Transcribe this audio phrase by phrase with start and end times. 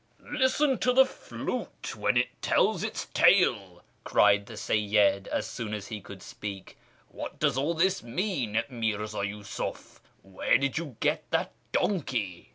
[0.39, 5.89] "'Listen to the flute when it tells its talc!'" cried the Seyyid, as soon as
[5.89, 6.75] he could speak;"
[7.09, 10.01] what does all this mean, Mirza Yusuf?
[10.23, 12.49] Where did you get that donkey